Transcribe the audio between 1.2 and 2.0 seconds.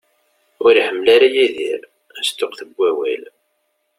Yidir